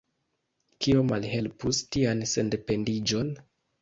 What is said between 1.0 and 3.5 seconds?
malhelpus tian sendependiĝon?